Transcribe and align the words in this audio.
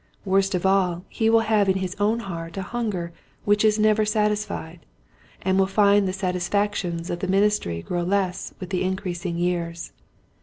Worst 0.25 0.55
of 0.55 0.65
all 0.65 1.05
he 1.09 1.29
will 1.29 1.41
have 1.41 1.69
in 1.69 1.77
his 1.77 1.95
own 1.99 2.21
heart 2.21 2.57
a 2.57 2.63
hunger 2.63 3.13
which 3.45 3.63
is 3.63 3.77
never 3.77 4.03
satisfied, 4.03 4.83
and 5.43 5.59
will 5.59 5.67
find 5.67 6.07
the 6.07 6.11
satis 6.11 6.47
factions 6.47 7.11
of 7.11 7.19
the 7.19 7.27
ministry 7.27 7.83
grow 7.83 8.01
less 8.01 8.51
with 8.59 8.71
the 8.71 8.81
increasing 8.83 9.37
years. 9.37 9.91